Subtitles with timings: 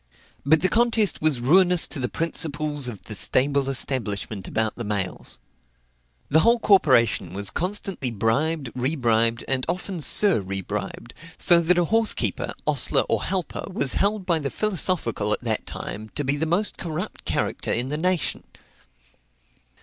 [0.43, 5.37] But the contest was ruinous to the principles of the stable establishment about the mails.
[6.29, 12.15] The whole corporation was constantly bribed, rebribed, and often sur rebribed; so that a horse
[12.15, 16.47] keeper, ostler, or helper, was held by the philosophical at that time to be the
[16.47, 18.43] most corrupt character in the nation.